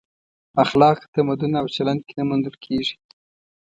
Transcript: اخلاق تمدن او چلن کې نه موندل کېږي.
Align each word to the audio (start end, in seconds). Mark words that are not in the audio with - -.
اخلاق 0.63 0.99
تمدن 1.13 1.51
او 1.61 1.65
چلن 1.75 1.97
کې 2.05 2.13
نه 2.17 2.23
موندل 2.29 2.55
کېږي. 2.65 2.95